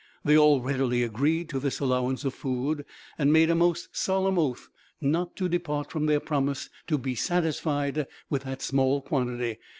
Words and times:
They 0.25 0.35
all 0.35 0.61
readily 0.61 1.03
agreed 1.03 1.47
to 1.49 1.59
this 1.59 1.79
allowance 1.79 2.25
of 2.25 2.33
food, 2.33 2.85
and 3.19 3.31
made 3.31 3.51
a 3.51 3.55
most 3.55 3.95
solemn 3.95 4.39
oath 4.39 4.67
not 4.99 5.35
to 5.35 5.47
depart 5.47 5.91
from 5.91 6.07
their 6.07 6.19
promise 6.19 6.71
to 6.87 6.97
be 6.97 7.13
satisfied 7.13 8.07
with 8.27 8.41
the 8.45 8.57
small 8.57 9.03
quantity. 9.03 9.59